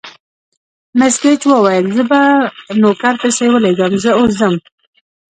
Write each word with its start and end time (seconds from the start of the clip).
مس 0.97 1.15
ګېج 1.21 1.41
وویل: 1.47 1.85
زه 1.97 2.03
به 2.09 2.21
نوکر 2.81 3.15
پسې 3.21 3.45
ولېږم، 3.51 3.93
زه 4.03 4.11
اوس 4.17 4.31
ځم. 4.39 4.55